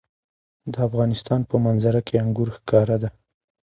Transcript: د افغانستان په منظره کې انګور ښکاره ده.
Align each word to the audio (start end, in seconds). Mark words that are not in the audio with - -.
د 0.71 0.73
افغانستان 0.87 1.41
په 1.49 1.55
منظره 1.65 2.01
کې 2.07 2.15
انګور 2.23 2.49
ښکاره 2.57 2.97
ده. 3.01 3.09